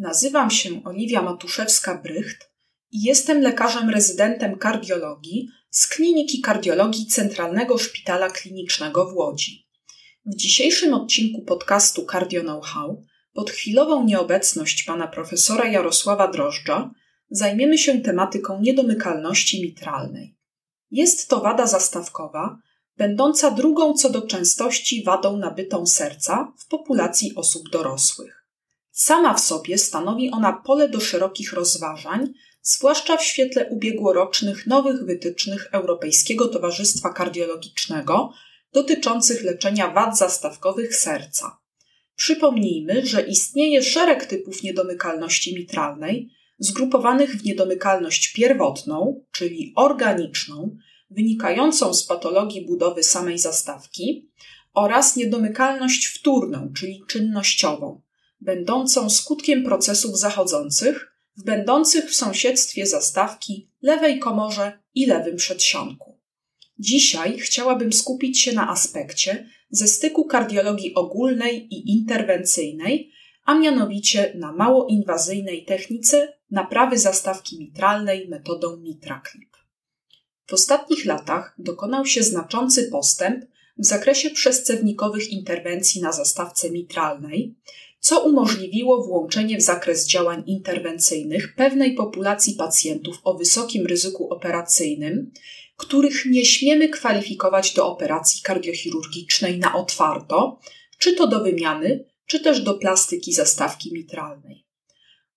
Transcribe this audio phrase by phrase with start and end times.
[0.00, 2.48] Nazywam się Oliwia Matuszewska-Brycht
[2.90, 9.66] i jestem lekarzem rezydentem kardiologii z Kliniki Kardiologii Centralnego Szpitala Klinicznego w Łodzi.
[10.26, 13.02] W dzisiejszym odcinku podcastu Cardio Know-how
[13.32, 16.90] pod chwilową nieobecność pana profesora Jarosława Drożdża
[17.30, 20.36] zajmiemy się tematyką niedomykalności mitralnej.
[20.90, 22.58] Jest to wada zastawkowa,
[22.96, 28.39] będąca drugą co do częstości wadą nabytą serca w populacji osób dorosłych.
[28.92, 35.68] Sama w sobie stanowi ona pole do szerokich rozważań, zwłaszcza w świetle ubiegłorocznych nowych wytycznych
[35.72, 38.32] Europejskiego Towarzystwa Kardiologicznego
[38.72, 41.58] dotyczących leczenia wad zastawkowych serca.
[42.16, 50.76] Przypomnijmy, że istnieje szereg typów niedomykalności mitralnej, zgrupowanych w niedomykalność pierwotną, czyli organiczną,
[51.10, 54.30] wynikającą z patologii budowy samej zastawki,
[54.74, 58.00] oraz niedomykalność wtórną, czyli czynnościową,
[58.40, 66.18] będącą skutkiem procesów zachodzących w będących w sąsiedztwie zastawki lewej komorze i lewym przedsionku.
[66.78, 73.12] Dzisiaj chciałabym skupić się na aspekcie ze styku kardiologii ogólnej i interwencyjnej,
[73.44, 79.56] a mianowicie na mało inwazyjnej technice naprawy zastawki mitralnej metodą MitraClip.
[80.46, 83.44] W ostatnich latach dokonał się znaczący postęp
[83.78, 87.54] w zakresie przescewnikowych interwencji na zastawce mitralnej,
[88.00, 95.30] co umożliwiło włączenie w zakres działań interwencyjnych pewnej populacji pacjentów o wysokim ryzyku operacyjnym,
[95.76, 100.58] których nie śmiemy kwalifikować do operacji kardiochirurgicznej na otwarto,
[100.98, 104.66] czy to do wymiany, czy też do plastyki zastawki mitralnej.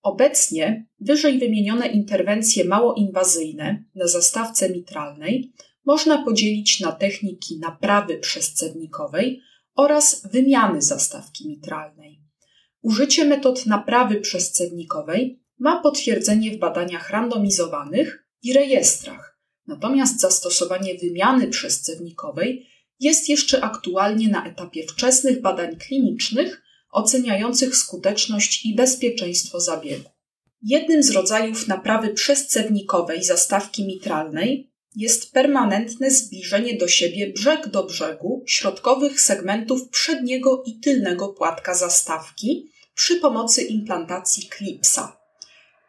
[0.02, 5.54] Obecnie wyżej wymienione interwencje małoinwazyjne na zastawce mitralnej
[5.86, 9.42] można podzielić na techniki naprawy przescewnikowej
[9.76, 12.24] oraz wymiany zastawki mitralnej.
[12.84, 22.68] Użycie metod naprawy przescewnikowej ma potwierdzenie w badaniach randomizowanych i rejestrach, natomiast zastosowanie wymiany przescewnikowej
[23.00, 26.62] jest jeszcze aktualnie na etapie wczesnych badań klinicznych
[26.92, 30.10] oceniających skuteczność i bezpieczeństwo zabiegu.
[30.62, 38.44] Jednym z rodzajów naprawy przescewnikowej zastawki mitralnej jest permanentne zbliżenie do siebie brzeg do brzegu
[38.48, 45.18] środkowych segmentów przedniego i tylnego płatka zastawki przy pomocy implantacji klipsa.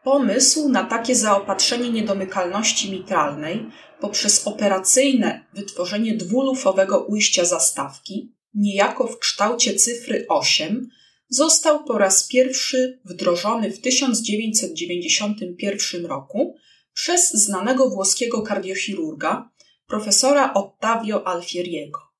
[0.05, 3.67] Pomysł na takie zaopatrzenie niedomykalności mitralnej
[4.01, 10.89] poprzez operacyjne wytworzenie dwulufowego ujścia zastawki, niejako w kształcie cyfry 8,
[11.29, 16.57] został po raz pierwszy wdrożony w 1991 roku
[16.93, 19.51] przez znanego włoskiego kardiochirurga,
[19.87, 22.14] profesora Ottavio Alfieriego.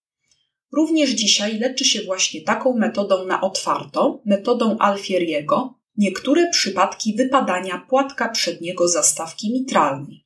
[0.77, 8.29] Również dzisiaj leczy się właśnie taką metodą na otwarto, metodą Alfieriego, niektóre przypadki wypadania płatka
[8.29, 10.25] przedniego zastawki mitralnej.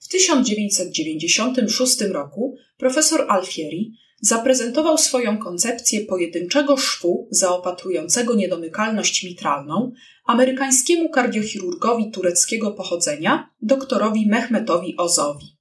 [0.00, 9.92] W 1996 roku profesor Alfieri zaprezentował swoją koncepcję pojedynczego szwu zaopatrującego niedomykalność mitralną
[10.26, 15.55] amerykańskiemu kardiochirurgowi tureckiego pochodzenia, doktorowi Mehmetowi Ozowi.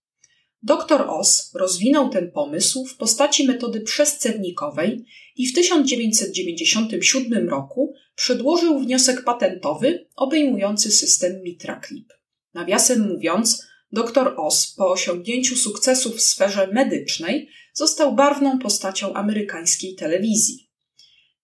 [0.65, 5.05] Doktor Oz rozwinął ten pomysł w postaci metody przescewnikowej
[5.35, 12.13] i w 1997 roku przedłożył wniosek patentowy obejmujący system MitraClip.
[12.53, 20.69] Nawiasem mówiąc, dr Oz po osiągnięciu sukcesu w sferze medycznej został barwną postacią amerykańskiej telewizji.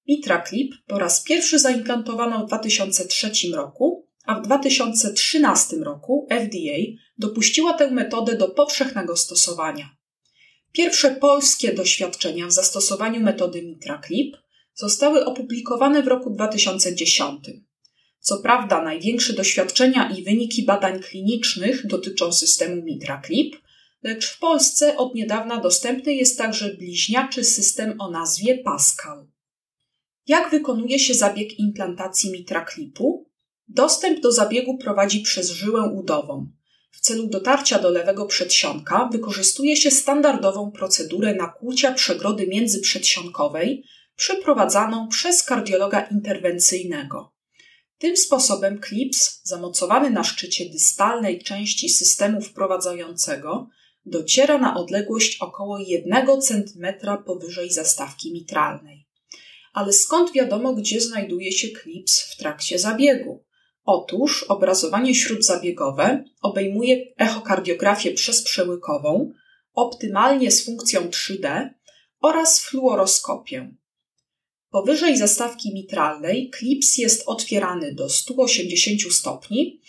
[0.08, 7.92] MitraClip po raz pierwszy zaimplantowano w 2003 roku, a w 2013 roku FDA dopuściła tę
[7.92, 9.90] metodę do powszechnego stosowania.
[10.72, 14.38] Pierwsze polskie doświadczenia w zastosowaniu metody MitraClip
[14.74, 17.46] zostały opublikowane w roku 2010.
[18.20, 23.56] Co prawda, największe doświadczenia i wyniki badań klinicznych dotyczą systemu MitraClip,
[24.04, 29.28] lecz w Polsce od niedawna dostępny jest także bliźniaczy system o nazwie Pascal.
[30.28, 33.31] Jak wykonuje się zabieg implantacji MitraClipu?
[33.74, 36.52] Dostęp do zabiegu prowadzi przez żyłę udową.
[36.92, 43.84] W celu dotarcia do lewego przedsionka wykorzystuje się standardową procedurę nakłucia przegrody międzyprzedsionkowej
[44.16, 47.34] przeprowadzaną przez kardiologa interwencyjnego.
[47.98, 53.68] Tym sposobem klips, zamocowany na szczycie dystalnej części systemu wprowadzającego,
[54.06, 56.88] dociera na odległość około 1 cm
[57.26, 59.08] powyżej zastawki mitralnej.
[59.74, 63.44] Ale skąd wiadomo, gdzie znajduje się klips w trakcie zabiegu?
[63.86, 69.34] Otóż obrazowanie śródzabiegowe obejmuje echokardiografię przezprzełykową,
[69.74, 71.70] optymalnie z funkcją 3D
[72.22, 73.76] oraz fluoroskopię.
[74.70, 79.82] Powyżej zastawki mitralnej klips jest otwierany do 180 stopni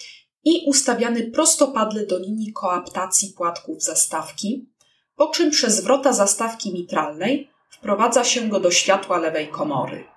[0.44, 4.68] i ustawiany prostopadle do linii koaptacji płatków zastawki,
[5.16, 10.11] po czym przez wrota zastawki mitralnej wprowadza się go do światła lewej komory.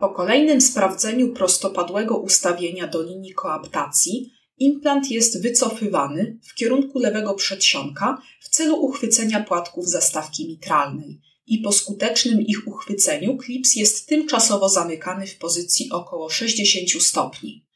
[0.00, 8.22] Po kolejnym sprawdzeniu prostopadłego ustawienia do linii koaptacji implant jest wycofywany w kierunku lewego przedsionka
[8.40, 15.26] w celu uchwycenia płatków zastawki mitralnej i po skutecznym ich uchwyceniu klips jest tymczasowo zamykany
[15.26, 17.66] w pozycji około 60 stopni.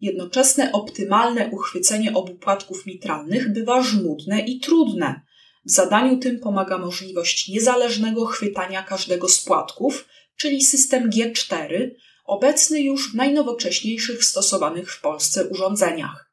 [0.00, 5.20] Jednoczesne optymalne uchwycenie obu płatków mitralnych bywa żmudne i trudne.
[5.64, 10.04] W zadaniu tym pomaga możliwość niezależnego chwytania każdego z płatków,
[10.40, 11.90] czyli system G4,
[12.24, 16.32] obecny już w najnowocześniejszych stosowanych w Polsce urządzeniach.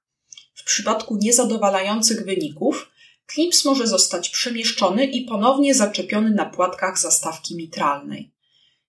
[0.54, 2.90] W przypadku niezadowalających wyników
[3.26, 8.32] klips może zostać przemieszczony i ponownie zaczepiony na płatkach zastawki mitralnej.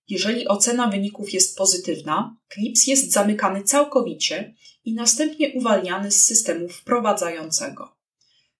[0.07, 4.55] Jeżeli ocena wyników jest pozytywna, klips jest zamykany całkowicie
[4.85, 7.95] i następnie uwalniany z systemu wprowadzającego.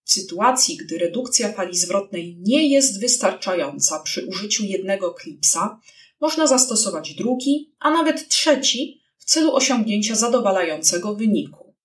[0.03, 5.79] W sytuacji, gdy redukcja fali zwrotnej nie jest wystarczająca przy użyciu jednego klipsa,
[6.21, 11.75] można zastosować drugi, a nawet trzeci w celu osiągnięcia zadowalającego wyniku.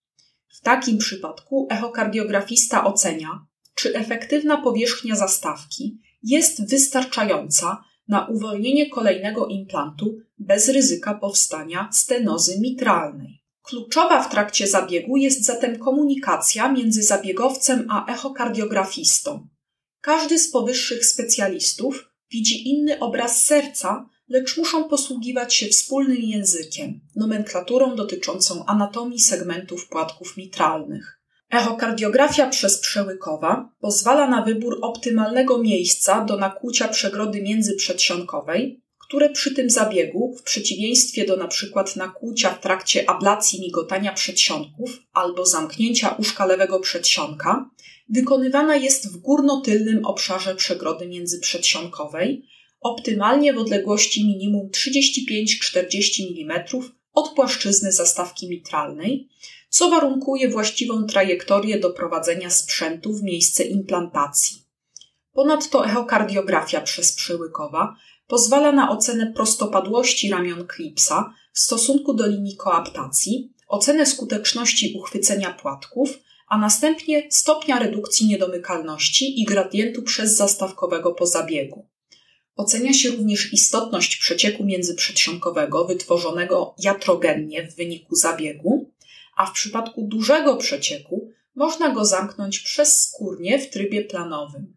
[0.48, 10.18] W takim przypadku echokardiografista ocenia, czy efektywna powierzchnia zastawki jest wystarczająca na uwolnienie kolejnego implantu
[10.38, 13.44] bez ryzyka powstania stenozy mitralnej.
[13.62, 19.48] Kluczowa w trakcie zabiegu jest zatem komunikacja między zabiegowcem a echokardiografistą.
[20.00, 27.96] Każdy z powyższych specjalistów widzi inny obraz serca, lecz muszą posługiwać się wspólnym językiem, nomenklaturą
[27.96, 31.20] dotyczącą anatomii segmentów płatków mitralnych.
[31.50, 40.34] Echokardiografia przezprzełykowa pozwala na wybór optymalnego miejsca do nakłucia przegrody międzyprzedsionkowej, które przy tym zabiegu,
[40.38, 41.84] w przeciwieństwie do np.
[41.96, 47.70] nakłucia w trakcie ablacji migotania przedsionków albo zamknięcia uszka lewego przedsionka,
[48.08, 52.48] wykonywana jest w górnotylnym obszarze przegrody międzyprzedsionkowej,
[52.84, 56.64] optymalnie w odległości minimum 35-40 mm
[57.12, 59.28] od płaszczyzny zastawki mitralnej,
[59.68, 64.56] co warunkuje właściwą trajektorię doprowadzenia sprzętu w miejsce implantacji.
[65.32, 67.96] Ponadto echokardiografia przezprzyłykowa
[68.26, 76.18] pozwala na ocenę prostopadłości ramion klipsa w stosunku do linii koaptacji, ocenę skuteczności uchwycenia płatków,
[76.48, 81.93] a następnie stopnia redukcji niedomykalności i gradientu przeszastawkowego po zabiegu.
[82.56, 88.90] Ocenia się również istotność przecieku międzyprzedsionkowego wytworzonego jatrogennie w wyniku zabiegu,
[89.36, 94.76] a w przypadku dużego przecieku można go zamknąć przez skórnie w trybie planowym.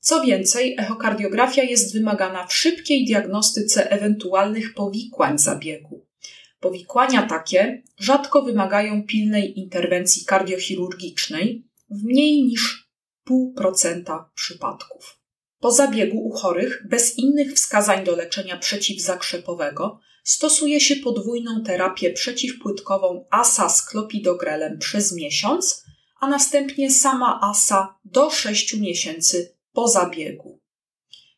[0.00, 6.06] Co więcej, echokardiografia jest wymagana w szybkiej diagnostyce ewentualnych powikłań zabiegu.
[6.60, 12.90] Powikłania takie rzadko wymagają pilnej interwencji kardiochirurgicznej w mniej niż
[13.30, 15.19] 0,5% przypadków.
[15.60, 23.26] Po zabiegu u chorych bez innych wskazań do leczenia przeciwzakrzepowego stosuje się podwójną terapię przeciwpłytkową
[23.30, 25.84] ASA z klopidogrelem przez miesiąc,
[26.20, 30.60] a następnie sama ASA do 6 miesięcy po zabiegu.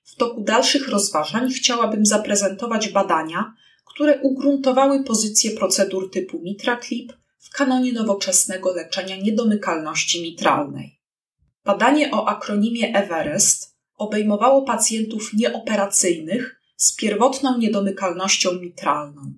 [0.05, 7.93] W toku dalszych rozważań chciałabym zaprezentować badania, które ugruntowały pozycję procedur typu MitraClip w kanonie
[7.93, 11.00] nowoczesnego leczenia niedomykalności mitralnej.
[11.64, 13.72] Badanie o akronimie Everest
[14.02, 19.35] obejmowało pacjentów nieoperacyjnych z pierwotną niedomykalnością mitralną.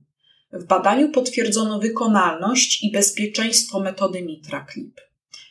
[0.52, 5.00] W badaniu potwierdzono wykonalność i bezpieczeństwo metody MitraClip.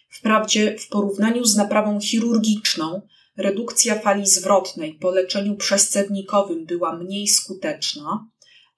[0.10, 3.02] Wprawdzie w porównaniu z naprawą chirurgiczną
[3.38, 8.28] redukcja fali zwrotnej po leczeniu przescewnikowym była mniej skuteczna,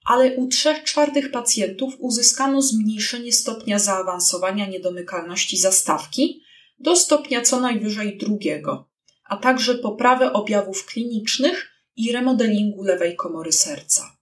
[0.06, 6.42] ale u trzech czwartych pacjentów uzyskano zmniejszenie stopnia zaawansowania niedomykalności zastawki
[6.78, 8.88] do stopnia co najwyżej drugiego,
[9.28, 14.16] a także poprawę objawów klinicznych i remodelingu lewej komory serca.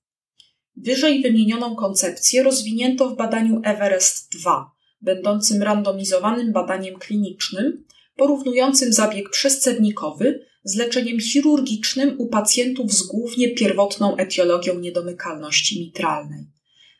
[0.76, 4.70] Wyżej wymienioną koncepcję rozwinięto w badaniu Everest 2,
[5.00, 7.84] będącym randomizowanym badaniem klinicznym,
[8.16, 16.44] porównującym zabieg przescewnikowy z leczeniem chirurgicznym u pacjentów z głównie pierwotną etiologią niedomykalności mitralnej.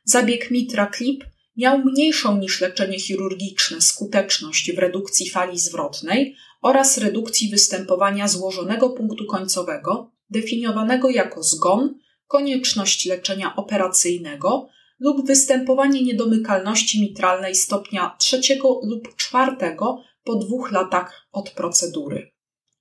[0.05, 1.25] Zabieg Mitra Clip
[1.57, 9.27] miał mniejszą niż leczenie chirurgiczne skuteczność w redukcji fali zwrotnej oraz redukcji występowania złożonego punktu
[9.27, 14.69] końcowego, definiowanego jako zgon, konieczność leczenia operacyjnego
[14.99, 22.31] lub występowanie niedomykalności mitralnej stopnia trzeciego lub czwartego po dwóch latach od procedury.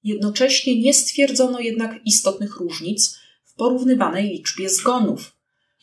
[0.03, 5.35] Jednocześnie nie stwierdzono jednak istotnych różnic w porównywanej liczbie zgonów.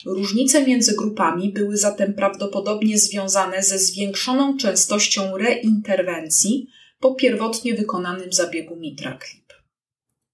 [0.07, 6.67] Różnice między grupami były zatem prawdopodobnie związane ze zwiększoną częstością reinterwencji
[7.01, 9.53] po pierwotnie wykonanym zabiegu MitraClip.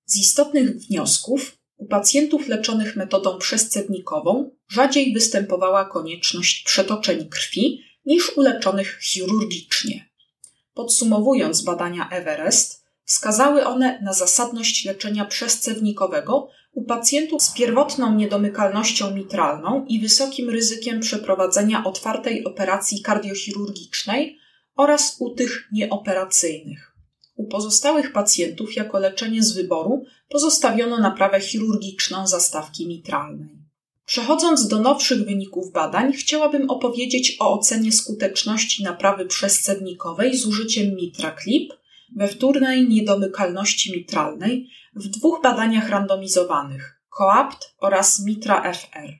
[0.04, 8.40] Z istotnych wniosków u pacjentów leczonych metodą przescednikową rzadziej występowała konieczność przetoczeń krwi niż u
[8.40, 10.08] leczonych chirurgicznie.
[10.74, 19.84] Podsumowując badania Everest, wskazały one na zasadność leczenia przescewnikowego u pacjentów z pierwotną niedomykalnością mitralną
[19.88, 24.38] i wysokim ryzykiem przeprowadzenia otwartej operacji kardiochirurgicznej
[24.76, 26.96] oraz u tych nieoperacyjnych.
[27.36, 33.56] U pozostałych pacjentów jako leczenie z wyboru pozostawiono naprawę chirurgiczną zastawki mitralnej.
[34.06, 41.72] Przechodząc do nowszych wyników badań, chciałabym opowiedzieć o ocenie skuteczności naprawy przescednikowej z użyciem MitraClip
[42.16, 49.12] we wtórnej niedomykalności mitralnej w dwóch badaniach randomizowanych COAPT oraz MITRA-FR.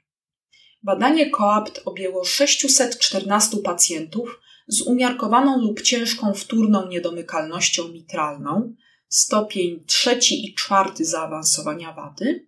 [0.82, 8.74] Badanie COAPT objęło 614 pacjentów z umiarkowaną lub ciężką wtórną niedomykalnością mitralną,
[9.08, 12.46] stopień trzeci i czwarty zaawansowania wady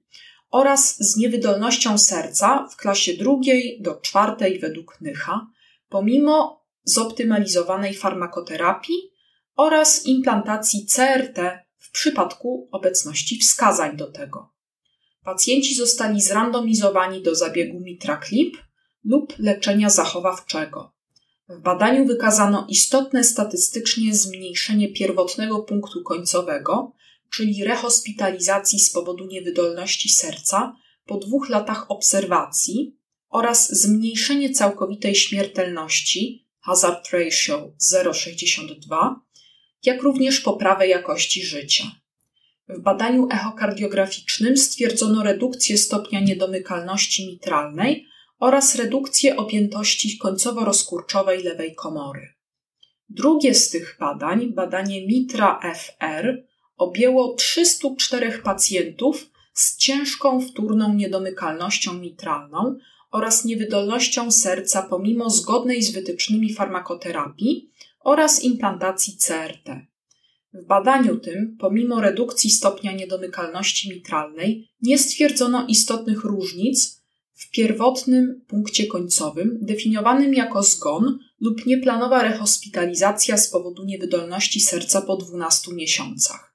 [0.50, 5.46] oraz z niewydolnością serca w klasie drugiej do czwartej według Nycha,
[5.88, 9.10] pomimo zoptymalizowanej farmakoterapii
[9.56, 14.52] oraz implantacji CRT w przypadku obecności wskazań do tego.
[15.24, 18.56] Pacjenci zostali zrandomizowani do zabiegu MitraClip
[19.04, 20.97] lub leczenia zachowawczego.
[21.48, 26.92] W badaniu wykazano istotne statystycznie zmniejszenie pierwotnego punktu końcowego,
[27.30, 30.76] czyli rehospitalizacji z powodu niewydolności serca
[31.06, 32.96] po dwóch latach obserwacji
[33.28, 39.14] oraz zmniejszenie całkowitej śmiertelności hazard ratio 0,62
[39.84, 41.84] jak również poprawę jakości życia.
[42.68, 48.06] W badaniu echokardiograficznym stwierdzono redukcję stopnia niedomykalności mitralnej
[48.38, 52.28] oraz redukcję objętości końcowo-rozkurczowej lewej komory.
[53.08, 56.44] Drugie z tych badań, badanie MITRA-FR,
[56.76, 62.78] objęło 304 pacjentów z ciężką wtórną niedomykalnością mitralną
[63.10, 69.86] oraz niewydolnością serca pomimo zgodnej z wytycznymi farmakoterapii oraz implantacji CRT.
[70.52, 76.97] W badaniu tym, pomimo redukcji stopnia niedomykalności mitralnej, nie stwierdzono istotnych różnic
[77.38, 85.16] w pierwotnym punkcie końcowym, definiowanym jako zgon lub nieplanowa rehospitalizacja z powodu niewydolności serca po
[85.16, 86.54] 12 miesiącach.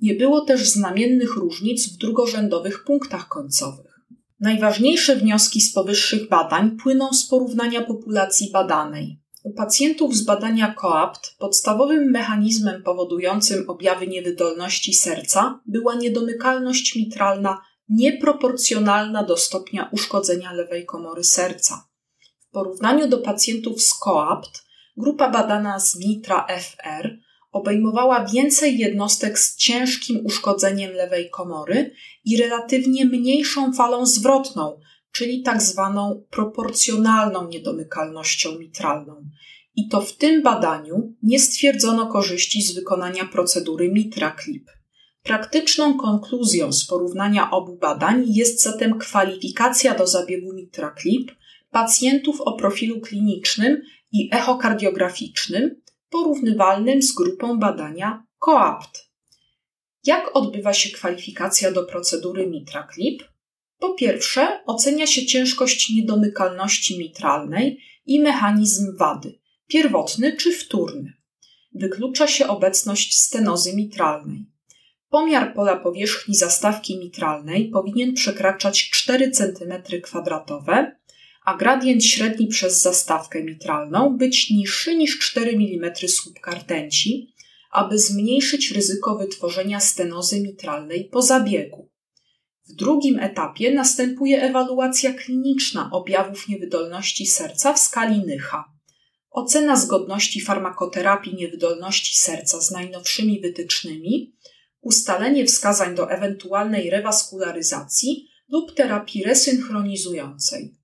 [0.00, 4.00] Nie było też znamiennych różnic w drugorzędowych punktach końcowych.
[4.40, 9.20] Najważniejsze wnioski z powyższych badań płyną z porównania populacji badanej.
[9.42, 19.22] U pacjentów z badania COAPT podstawowym mechanizmem powodującym objawy niewydolności serca była niedomykalność mitralna nieproporcjonalna
[19.22, 21.88] do stopnia uszkodzenia lewej komory serca.
[22.38, 24.64] W porównaniu do pacjentów z COAPT,
[24.96, 27.18] grupa badana z MITRA-FR
[27.52, 34.80] obejmowała więcej jednostek z ciężkim uszkodzeniem lewej komory i relatywnie mniejszą falą zwrotną,
[35.12, 39.30] czyli tak zwaną proporcjonalną niedomykalnością mitralną.
[39.76, 44.70] I to w tym badaniu nie stwierdzono korzyści z wykonania procedury MitraClip.
[45.28, 51.32] Praktyczną konkluzją z porównania obu badań jest zatem kwalifikacja do zabiegu MitraClip
[51.70, 53.82] pacjentów o profilu klinicznym
[54.12, 59.10] i echokardiograficznym porównywalnym z grupą badania COAPT.
[60.04, 63.24] Jak odbywa się kwalifikacja do procedury MitraClip?
[63.78, 71.12] Po pierwsze, ocenia się ciężkość niedomykalności mitralnej i mechanizm wady, pierwotny czy wtórny.
[71.74, 74.57] Wyklucza się obecność stenozy mitralnej.
[75.10, 80.86] Pomiar pola powierzchni zastawki mitralnej powinien przekraczać 4 cm2,
[81.44, 87.34] a gradient średni przez zastawkę mitralną być niższy niż 4 mm słupka rtęci,
[87.70, 91.90] aby zmniejszyć ryzyko wytworzenia stenozy mitralnej po zabiegu.
[92.68, 98.64] W drugim etapie następuje ewaluacja kliniczna objawów niewydolności serca w skali Nycha.
[99.30, 104.32] Ocena zgodności farmakoterapii niewydolności serca z najnowszymi wytycznymi,
[104.88, 110.74] ustalenie wskazań do ewentualnej rewaskularyzacji lub terapii resynchronizującej.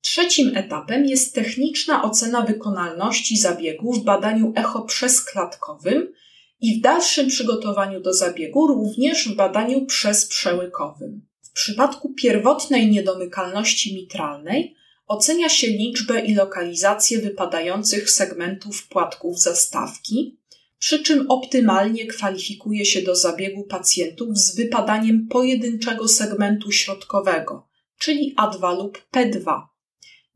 [0.00, 6.12] Trzecim etapem jest techniczna ocena wykonalności zabiegu w badaniu echo przezklatkowym
[6.60, 11.26] i w dalszym przygotowaniu do zabiegu również w badaniu przezprzełykowym.
[11.42, 14.76] W przypadku pierwotnej niedomykalności mitralnej
[15.06, 20.39] ocenia się liczbę i lokalizację wypadających segmentów płatków zastawki,
[20.80, 27.68] przy czym optymalnie kwalifikuje się do zabiegu pacjentów z wypadaniem pojedynczego segmentu środkowego,
[27.98, 29.62] czyli A2 lub P2.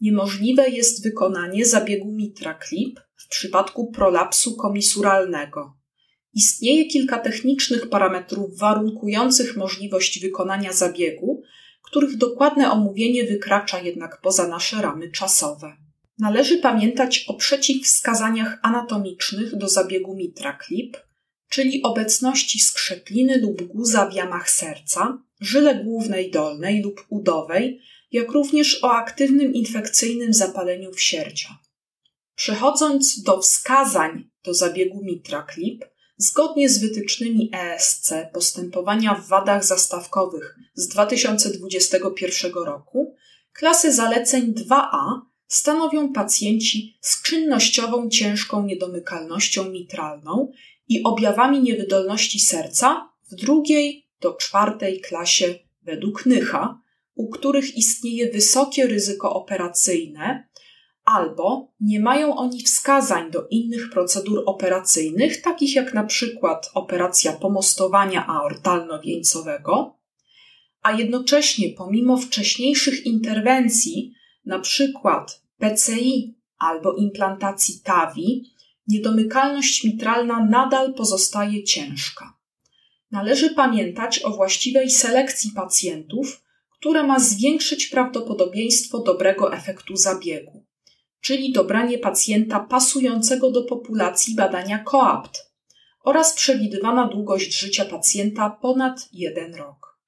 [0.00, 5.76] Niemożliwe jest wykonanie zabiegu MitraClip w przypadku prolapsu komisuralnego.
[6.34, 11.42] Istnieje kilka technicznych parametrów warunkujących możliwość wykonania zabiegu,
[11.82, 15.83] których dokładne omówienie wykracza jednak poza nasze ramy czasowe.
[16.18, 20.96] Należy pamiętać o przeciwwskazaniach anatomicznych do zabiegu MitraClip,
[21.48, 27.80] czyli obecności skrzepliny lub guza w jamach serca, żyle głównej dolnej lub udowej,
[28.12, 31.48] jak również o aktywnym infekcyjnym zapaleniu wsierdzia.
[32.34, 35.84] Przechodząc do wskazań do zabiegu MitraClip,
[36.16, 43.14] zgodnie z wytycznymi ESC postępowania w wadach zastawkowych z 2021 roku,
[43.52, 45.20] klasy zaleceń 2A
[45.54, 50.52] stanowią pacjenci z czynnościową ciężką niedomykalnością mitralną
[50.88, 56.80] i objawami niewydolności serca w drugiej do czwartej klasie według Nycha,
[57.14, 60.48] u których istnieje wysokie ryzyko operacyjne,
[61.04, 68.26] albo nie mają oni wskazań do innych procedur operacyjnych, takich jak na przykład operacja pomostowania
[68.26, 69.98] aortalno-wieńcowego,
[70.82, 78.54] a jednocześnie pomimo wcześniejszych interwencji, na przykład PCI albo implantacji TAVI,
[78.88, 82.34] niedomykalność mitralna nadal pozostaje ciężka.
[83.10, 90.64] Należy pamiętać o właściwej selekcji pacjentów, która ma zwiększyć prawdopodobieństwo dobrego efektu zabiegu,
[91.20, 95.54] czyli dobranie pacjenta pasującego do populacji badania COAPT
[96.04, 99.98] oraz przewidywana długość życia pacjenta ponad jeden rok.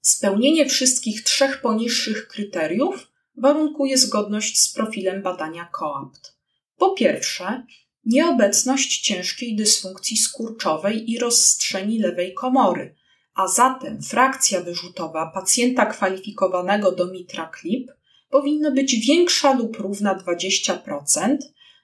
[0.00, 6.36] Spełnienie wszystkich trzech poniższych kryteriów warunkuje zgodność z profilem badania COAPT.
[6.76, 7.66] Po pierwsze,
[8.04, 12.94] nieobecność ciężkiej dysfunkcji skurczowej i rozstrzeni lewej komory,
[13.34, 17.90] a zatem frakcja wyrzutowa pacjenta kwalifikowanego do MitraClip
[18.30, 21.36] powinna być większa lub równa 20%,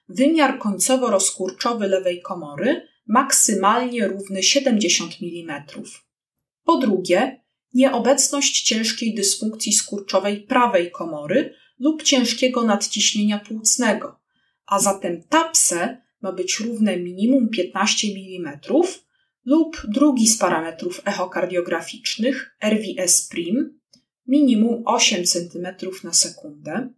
[0.09, 5.63] wymiar końcowo-rozkurczowy lewej komory maksymalnie równy 70 mm.
[6.63, 7.41] Po drugie,
[7.73, 14.19] nieobecność ciężkiej dysfunkcji skurczowej prawej komory lub ciężkiego nadciśnienia płucnego,
[14.65, 18.59] a zatem TAPSE ma być równe minimum 15 mm
[19.45, 23.79] lub drugi z parametrów echokardiograficznych RVS prim
[24.27, 25.67] minimum 8 cm
[26.03, 26.89] na sekundę.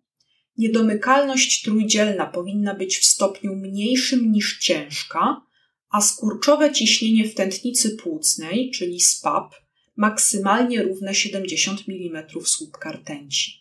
[0.58, 5.42] Niedomykalność trójdzielna powinna być w stopniu mniejszym niż ciężka,
[5.90, 9.56] a skurczowe ciśnienie w tętnicy płucnej, czyli SPAP,
[9.96, 13.52] maksymalnie równe 70 mm słupka rtęci.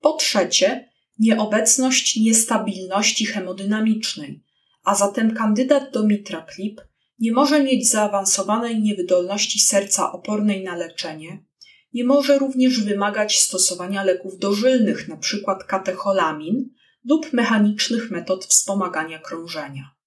[0.00, 4.44] Po trzecie, nieobecność niestabilności hemodynamicznej,
[4.84, 6.80] a zatem kandydat do MitraClip
[7.18, 11.44] nie może mieć zaawansowanej niewydolności serca opornej na leczenie,
[11.92, 15.56] nie może również wymagać stosowania leków dożylnych, np.
[15.66, 16.70] katecholamin
[17.04, 19.97] lub mechanicznych metod wspomagania krążenia.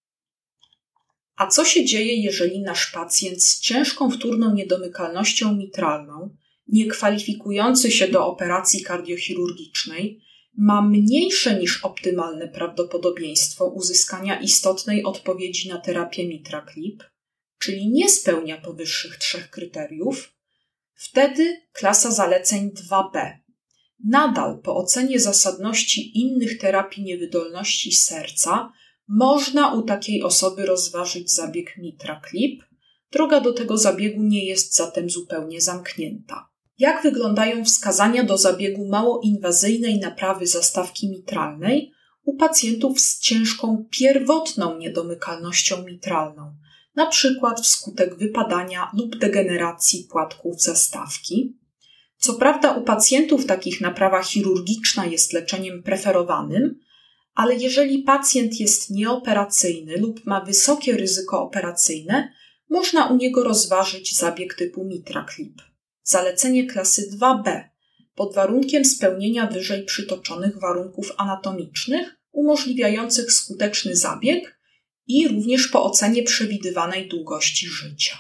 [1.36, 6.36] A co się dzieje, jeżeli nasz pacjent z ciężką wtórną niedomykalnością mitralną,
[6.68, 10.22] nie kwalifikujący się do operacji kardiochirurgicznej,
[10.58, 17.04] ma mniejsze niż optymalne prawdopodobieństwo uzyskania istotnej odpowiedzi na terapię MitraClip,
[17.60, 20.34] czyli nie spełnia powyższych trzech kryteriów,
[20.94, 23.38] wtedy klasa zaleceń 2b.
[24.04, 28.72] Nadal po ocenie zasadności innych terapii niewydolności serca
[29.12, 32.64] można u takiej osoby rozważyć zabieg MitraClip.
[33.12, 36.50] Droga do tego zabiegu nie jest zatem zupełnie zamknięta.
[36.80, 41.92] Jak wyglądają wskazania do zabiegu małoinwazyjnej naprawy zastawki mitralnej
[42.24, 46.56] u pacjentów z ciężką pierwotną niedomykalnością mitralną,
[47.12, 51.58] przykład wskutek wypadania lub degeneracji płatków zastawki?
[52.18, 56.80] Co prawda, u pacjentów takich naprawa chirurgiczna jest leczeniem preferowanym,
[57.34, 62.34] ale jeżeli pacjent jest nieoperacyjny lub ma wysokie ryzyko operacyjne,
[62.70, 65.62] można u niego rozważyć zabieg typu MitraClip.
[66.04, 67.64] Zalecenie klasy 2b
[68.16, 74.60] pod warunkiem spełnienia wyżej przytoczonych warunków anatomicznych umożliwiających skuteczny zabieg
[75.08, 78.18] i również po ocenie przewidywanej długości życia.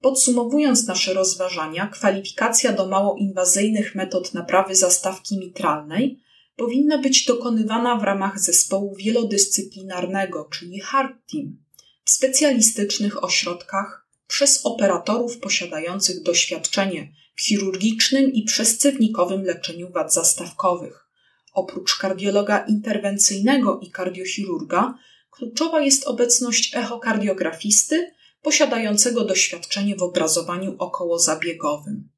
[0.00, 6.23] Podsumowując nasze rozważania, kwalifikacja do mało inwazyjnych metod naprawy zastawki mitralnej
[6.56, 11.56] powinna być dokonywana w ramach zespołu wielodyscyplinarnego, czyli HART Team,
[12.04, 21.08] w specjalistycznych ośrodkach przez operatorów posiadających doświadczenie w chirurgicznym i przescewnikowym leczeniu wad zastawkowych.
[21.52, 24.94] Oprócz kardiologa interwencyjnego i kardiochirurga,
[25.30, 32.08] kluczowa jest obecność echokardiografisty posiadającego doświadczenie w obrazowaniu okołozabiegowym.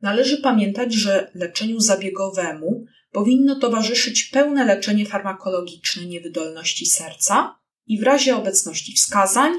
[0.00, 8.36] Należy pamiętać, że leczeniu zabiegowemu powinno towarzyszyć pełne leczenie farmakologiczne niewydolności serca i w razie
[8.36, 9.52] obecności wskazań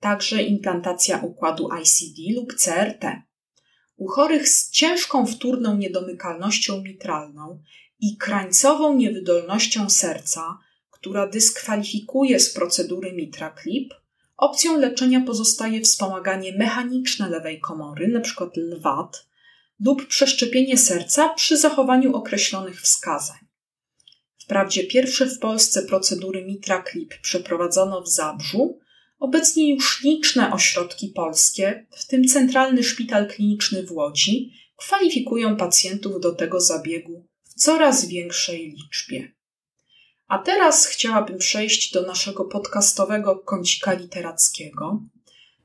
[0.00, 3.22] także implantacja układu ICD lub CRT.
[3.96, 7.62] U chorych z ciężką wtórną niedomykalnością mitralną
[8.00, 10.58] i krańcową niewydolnością serca,
[10.90, 13.94] która dyskwalifikuje z procedury Mitra Clip,
[14.36, 18.50] opcją leczenia pozostaje wspomaganie mechaniczne lewej komory, np.
[18.56, 19.29] LWAT,
[19.84, 23.38] lub przeszczepienie serca przy zachowaniu określonych wskazań.
[24.38, 28.78] Wprawdzie pierwsze w Polsce procedury Mitra Clip przeprowadzono w Zabrzu,
[29.18, 36.34] obecnie już liczne ośrodki polskie, w tym Centralny Szpital Kliniczny w Łodzi, kwalifikują pacjentów do
[36.34, 39.32] tego zabiegu w coraz większej liczbie.
[40.28, 45.02] A teraz chciałabym przejść do naszego podcastowego kącika literackiego,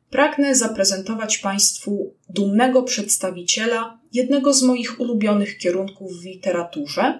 [0.09, 7.19] pragnę zaprezentować Państwu dumnego przedstawiciela jednego z moich ulubionych kierunków w literaturze,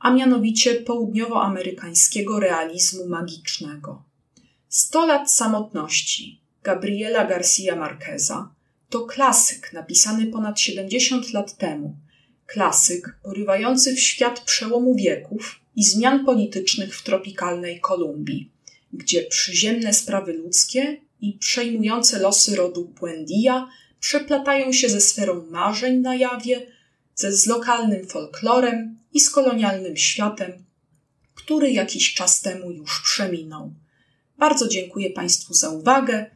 [0.00, 4.02] a mianowicie południowoamerykańskiego realizmu magicznego.
[4.68, 8.48] Sto lat samotności Gabriela Garcia Marqueza
[8.90, 11.96] to klasyk napisany ponad 70 lat temu.
[12.46, 18.50] Klasyk porywający w świat przełomu wieków i zmian politycznych w tropikalnej Kolumbii,
[18.92, 23.68] gdzie przyziemne sprawy ludzkie i przejmujące losy rodu Buendia
[24.04, 26.66] przeplatają się ze sferą marzeń na jawie,
[27.14, 30.64] ze z lokalnym folklorem i z kolonialnym światem,
[31.34, 33.74] który jakiś czas temu już przeminął.
[34.38, 36.26] Bardzo dziękuję Państwu za uwagę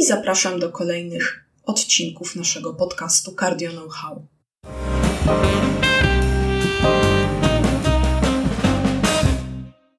[0.00, 4.26] i zapraszam do kolejnych odcinków naszego podcastu Cardio Know How.